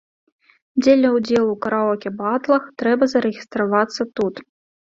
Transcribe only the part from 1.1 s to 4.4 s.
ўдзелу ў караоке-батлах трэба зарэгістравацца тут.